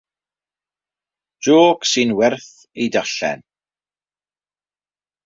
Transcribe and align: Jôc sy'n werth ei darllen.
Jôc 1.43 1.79
sy'n 1.91 2.11
werth 2.17 2.51
ei 2.79 2.87
darllen. 2.93 3.39